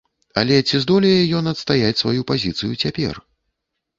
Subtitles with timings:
[0.41, 3.21] Але ці здолее ён адстаяць сваю пазіцыю цяпер?